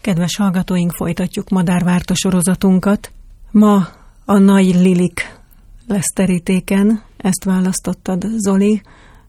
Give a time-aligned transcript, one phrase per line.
[0.00, 3.12] Kedves hallgatóink, folytatjuk Madárvárta sorozatunkat.
[3.50, 3.88] Ma
[4.24, 5.38] a Nagy Lilik
[5.86, 8.82] lesz terítéken, ezt választottad, Zoli.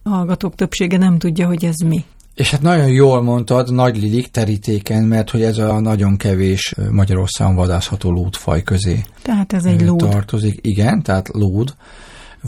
[0.04, 2.06] A hallgatók többsége nem tudja, hogy ez mi.
[2.36, 7.56] És hát nagyon jól mondtad, nagy lilik terítéken, mert hogy ez a nagyon kevés Magyarországon
[7.56, 10.00] vadászható lúdfaj közé Tehát ez egy lúd.
[10.00, 10.60] tartozik.
[10.62, 11.76] Igen, tehát lúd,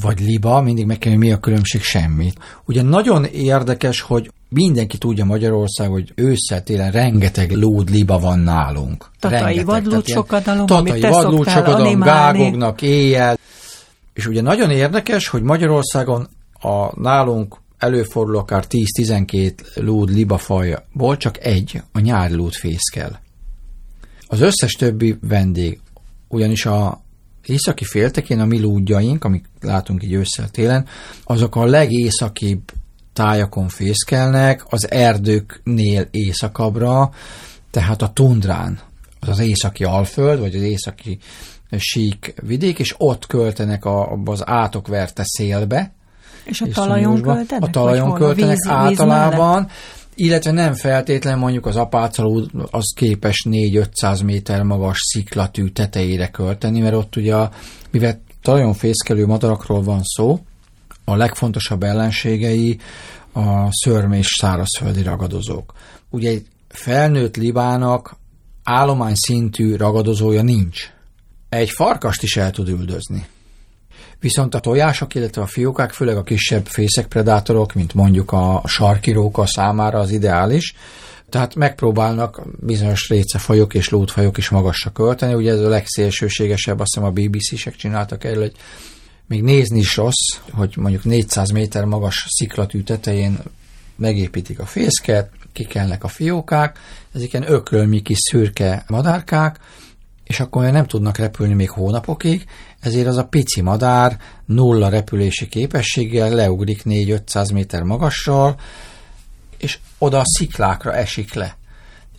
[0.02, 2.38] vagy liba, mindig meg kell, mi a különbség, semmit.
[2.66, 9.10] Ugye nagyon érdekes, hogy mindenki tudja Magyarország, hogy ősszel télen rengeteg lúd liba van nálunk.
[9.20, 9.86] Tatai rengeteg.
[9.86, 12.38] ilyen sokadalom, Tatai amit te szoktál sokadalom, animálni.
[12.38, 13.38] gágognak éjjel.
[14.14, 16.28] És ugye nagyon érdekes, hogy Magyarországon
[16.60, 23.22] a nálunk előfordul akár 10-12 lúd libafajból csak egy, a nyári lúd fészkel.
[24.28, 25.80] Az összes többi vendég,
[26.28, 27.02] ugyanis a
[27.46, 30.86] északi féltekén a mi lúdjaink, amik látunk így ősszel télen,
[31.24, 32.62] azok a legészakibb
[33.14, 37.12] tájakon fészkelnek, az erdőknél északabbra,
[37.72, 38.80] tehát a tundrán,
[39.20, 41.18] az az északi alföld, vagy az északi
[41.78, 45.94] sík vidék, és ott költenek a, az átokverte szélbe,
[46.44, 47.34] És a talajon iszonyúsba.
[47.34, 47.64] költenek?
[47.64, 49.68] A talajon költenek víz, víz általában,
[50.16, 56.96] illetve nem feltétlen mondjuk az apácalú az képes 4-500 méter magas sziklatű tetejére költeni, mert
[56.96, 57.36] ott ugye,
[57.92, 60.40] mivel talajon fészkelő madarakról van szó,
[61.14, 62.80] a legfontosabb ellenségei
[63.34, 65.74] a szörme és szárazföldi ragadozók.
[66.10, 68.16] Ugye egy felnőtt libának
[68.64, 70.90] állomány szintű ragadozója nincs.
[71.50, 73.26] Egy farkast is el tud üldözni.
[74.20, 80.00] Viszont a tojások, illetve a fiókák, főleg a kisebb fészekpredátorok, mint mondjuk a sarkiróka számára
[80.00, 80.76] az ideális,
[81.30, 85.34] tehát megpróbálnak bizonyos récefajok és lótfajok is magasra költeni.
[85.34, 88.56] Ugye ez a legszélsőségesebb, azt hiszem a BBC-sek csináltak erről, hogy
[89.28, 93.40] még nézni is rossz, hogy mondjuk 400 méter magas sziklatű tetején
[93.96, 96.80] megépítik a fészket, kikelnek a fiókák,
[97.14, 99.60] ezek ilyen ökölmi kis szürke madárkák,
[100.24, 102.46] és akkor nem tudnak repülni még hónapokig,
[102.80, 108.60] ezért az a pici madár nulla repülési képességgel leugrik 4-500 méter magasról,
[109.58, 111.58] és oda a sziklákra esik le.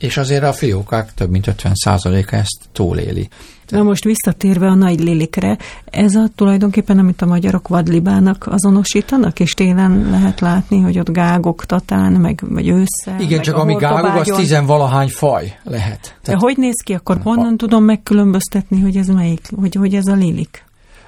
[0.04, 3.28] És azért a fiókák több mint 50%-a ezt túléli.
[3.68, 9.52] Na most visszatérve a nagy lilikre, ez a tulajdonképpen, amit a magyarok vadlibának azonosítanak, és
[9.52, 13.20] télen lehet látni, hogy ott gágok tatán, meg, vagy ősszel.
[13.20, 16.18] Igen, meg csak ami gágog, az tizenvalahány faj lehet.
[16.24, 20.14] De hogy néz ki, akkor honnan tudom megkülönböztetni, hogy ez melyik, hogy, hogy ez a
[20.14, 20.64] lilik?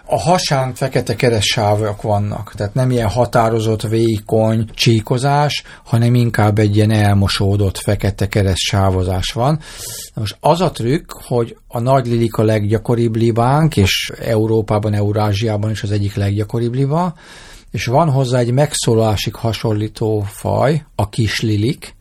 [0.08, 6.90] A hasán fekete keresztsávok vannak, tehát nem ilyen határozott, vékony csíkozás, hanem inkább egy ilyen
[6.90, 9.60] elmosódott fekete keresztsávozás van.
[10.14, 15.82] Na most az a trükk, hogy a nagy a leggyakoribb libánk, és Európában, Eurázsiában is
[15.82, 17.14] az egyik leggyakoribb liba,
[17.70, 21.94] és van hozzá egy megszólásig hasonlító faj, a kis lilik,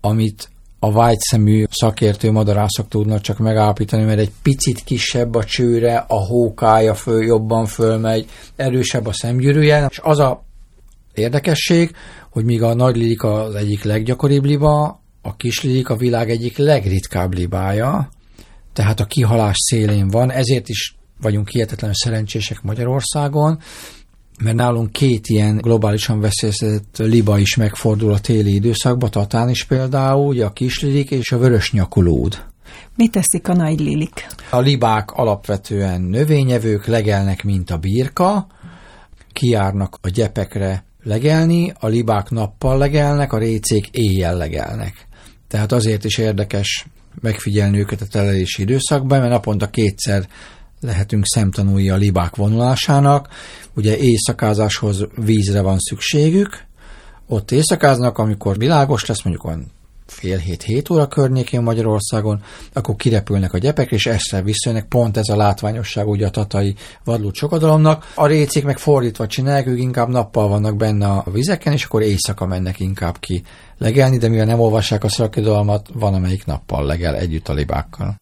[0.00, 0.48] amit
[0.86, 6.94] a vágyszemű szakértő madarászok tudnak csak megállapítani, mert egy picit kisebb a csőre, a hókája
[6.94, 10.44] föl, jobban fölmegy, erősebb a szemgyűrűje, és az a
[11.14, 11.90] érdekesség,
[12.30, 16.56] hogy míg a nagy lilik az egyik leggyakoribb liba, a kis lilik a világ egyik
[16.56, 18.08] legritkább libája,
[18.72, 23.58] tehát a kihalás szélén van, ezért is vagyunk hihetetlenül szerencsések Magyarországon,
[24.38, 30.26] mert nálunk két ilyen globálisan veszélyeztetett liba is megfordul a téli időszakban, Tatán is például,
[30.26, 32.44] ugye a kislilik és a vörös nyakulód.
[32.96, 34.26] Mit teszik a nagy lilik?
[34.50, 38.46] A libák alapvetően növényevők, legelnek, mint a birka,
[39.32, 45.06] kijárnak a gyepekre legelni, a libák nappal legelnek, a récék éjjel legelnek.
[45.48, 46.86] Tehát azért is érdekes
[47.20, 50.28] megfigyelni őket a telelési időszakban, mert naponta kétszer
[50.80, 53.28] lehetünk szemtanúi a libák vonulásának.
[53.74, 56.64] Ugye éjszakázáshoz vízre van szükségük,
[57.26, 59.74] ott éjszakáznak, amikor világos lesz, mondjuk olyan
[60.06, 62.42] fél hét-hét óra környékén Magyarországon,
[62.72, 67.34] akkor kirepülnek a gyepek, és estre visszajönnek, pont ez a látványosság ugye a tatai vadlút
[67.34, 68.12] sokadalomnak.
[68.14, 72.46] A récék meg fordítva csinálják, ők inkább nappal vannak benne a vizeken, és akkor éjszaka
[72.46, 73.42] mennek inkább ki
[73.78, 78.16] legelni, de mivel nem olvassák a szakirodalmat, van amelyik nappal legel együtt a libákkal.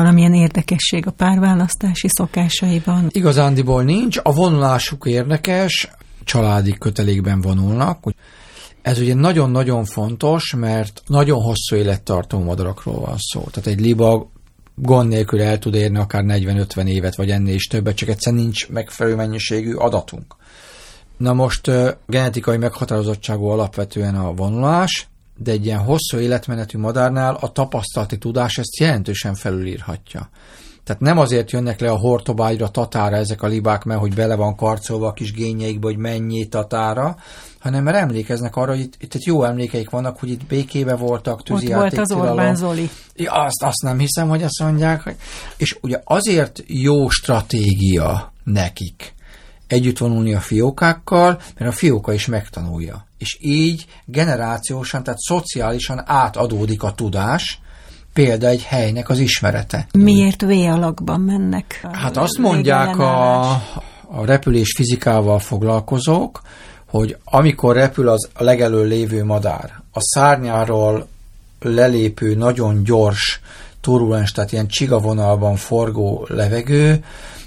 [0.00, 3.06] Valamilyen érdekesség a párválasztási szokásaiban?
[3.08, 5.90] Igazándiból nincs, a vonulásuk érdekes,
[6.24, 8.04] családi kötelékben vonulnak.
[8.82, 13.40] Ez ugye nagyon-nagyon fontos, mert nagyon hosszú élettartó madarakról van szó.
[13.40, 14.30] Tehát egy liba
[14.74, 18.68] gond nélkül el tud érni akár 40-50 évet, vagy ennél is többet, csak egyszerűen nincs
[18.68, 20.36] megfelelő mennyiségű adatunk.
[21.16, 21.70] Na most
[22.06, 25.09] genetikai meghatározottságú alapvetően a vonulás,
[25.42, 30.28] de egy ilyen hosszú életmenetű madárnál a tapasztalati tudás ezt jelentősen felülírhatja.
[30.84, 34.56] Tehát nem azért jönnek le a hortobágyra, tatára ezek a libák, mert hogy bele van
[34.56, 37.16] karcolva a kis gényeikbe, hogy mennyi tatára,
[37.58, 42.00] hanem mert emlékeznek arra, hogy itt, itt jó emlékeik vannak, hogy itt békébe voltak, tűzijáték
[42.00, 42.90] Ott volt az Orbán Zoli.
[43.14, 45.02] Ja, azt, azt nem hiszem, hogy azt mondják.
[45.02, 45.16] Hogy...
[45.56, 49.14] És ugye azért jó stratégia nekik
[49.72, 53.06] együtt vonulni a fiókákkal, mert a fióka is megtanulja.
[53.18, 57.60] És így generációsan, tehát szociálisan átadódik a tudás,
[58.12, 59.86] példa egy helynek az ismerete.
[59.98, 61.86] Miért V alakban mennek?
[61.92, 63.40] Hát azt mondják a,
[64.06, 66.42] a repülés fizikával foglalkozók,
[66.86, 71.08] hogy amikor repül az legelő lévő madár, a szárnyáról
[71.60, 73.40] lelépő nagyon gyors,
[73.80, 77.04] turbulens, tehát ilyen csigavonalban forgó levegő,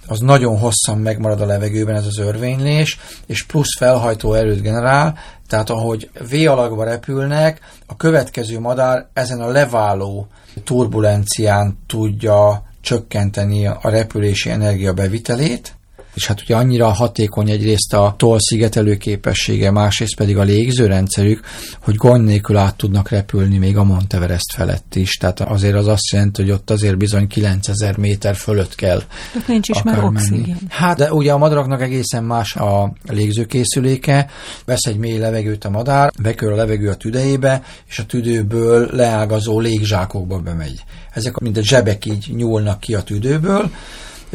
[0.08, 5.18] az nagyon hosszan megmarad a levegőben ez az örvénylés, és plusz felhajtó erőt generál,
[5.48, 10.28] tehát ahogy V alakba repülnek, a következő madár ezen a leváló
[10.64, 15.76] turbulencián tudja csökkenteni a repülési energia bevitelét,
[16.14, 21.46] és hát ugye annyira hatékony egyrészt a toll szigetelő képessége, másrészt pedig a légzőrendszerük,
[21.80, 25.10] hogy gond nélkül át tudnak repülni még a Monteverest felett is.
[25.10, 29.02] Tehát azért az azt jelenti, hogy ott azért bizony 9000 méter fölött kell.
[29.36, 30.58] Ott nincs is már oxigén.
[30.70, 34.30] Hát de ugye a madaraknak egészen más a légzőkészüléke,
[34.66, 39.60] vesz egy mély levegőt a madár, bekör a levegő a tüdejébe, és a tüdőből leágazó
[39.60, 40.84] légzsákokba bemegy.
[41.12, 43.72] Ezek mind a zsebek így nyúlnak ki a tüdőből,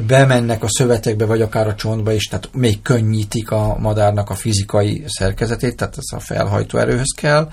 [0.06, 5.04] bemennek a szövetekbe, vagy akár a csontba is, tehát még könnyítik a madárnak a fizikai
[5.06, 7.48] szerkezetét, tehát ez a felhajtó erőhöz kell,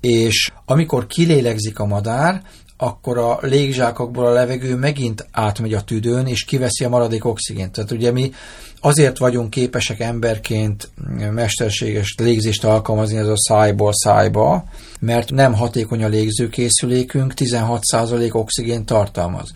[0.00, 2.42] és amikor kilélegzik a madár,
[2.76, 7.72] akkor a légzsákokból a levegő megint átmegy a tüdőn, és kiveszi a maradék oxigént.
[7.72, 8.32] Tehát ugye mi
[8.80, 10.88] azért vagyunk képesek emberként
[11.30, 14.64] mesterséges légzést alkalmazni ez a szájból szájba,
[15.00, 19.52] mert nem hatékony a légzőkészülékünk, 16% oxigént tartalmaz.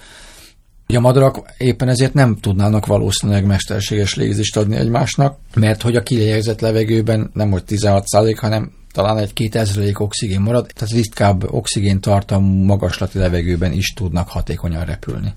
[0.91, 6.03] Ugye a madarak éppen ezért nem tudnának valószínűleg mesterséges légzést adni egymásnak, mert hogy a
[6.03, 12.65] kilélegzett levegőben nem hogy 16% hanem talán egy 2000 oxigén marad, tehát ritkább oxigén tartalmú
[12.65, 15.33] magaslati levegőben is tudnak hatékonyan repülni.